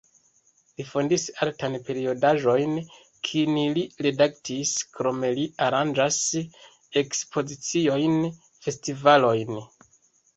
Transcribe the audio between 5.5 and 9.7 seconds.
aranĝas ekspoziciojn, festivalojn.